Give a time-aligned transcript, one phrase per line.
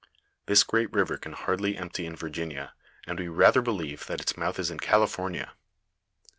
[0.47, 2.73] This great river can hardly empty in Virginia,
[3.05, 5.53] and we rather believe that its mouth is in California.